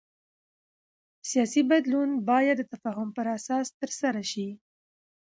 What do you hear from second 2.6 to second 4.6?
تفاهم پر اساس ترسره شي